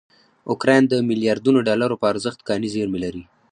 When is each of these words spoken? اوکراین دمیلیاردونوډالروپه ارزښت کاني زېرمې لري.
اوکراین 0.51 0.83
دمیلیاردونوډالروپه 0.87 2.05
ارزښت 2.13 2.39
کاني 2.47 2.69
زېرمې 2.75 2.99
لري. 3.05 3.23